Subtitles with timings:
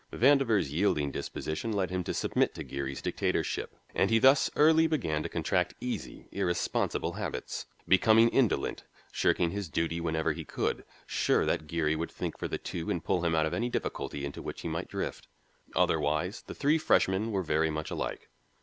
[0.11, 5.21] Vandover's yielding disposition led him to submit to Geary's dictatorship and he thus early began
[5.21, 11.67] to contract easy, irresponsible habits, becoming indolent, shirking his duty whenever he could, sure that
[11.67, 14.61] Geary would think for the two and pull him out of any difficulty into which
[14.61, 15.27] he might drift.
[15.75, 18.27] Otherwise the three freshmen were very much alike.